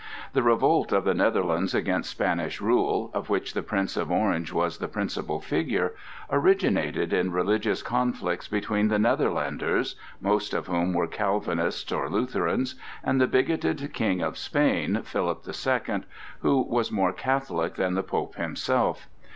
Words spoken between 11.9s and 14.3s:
or Lutherans—and the bigoted King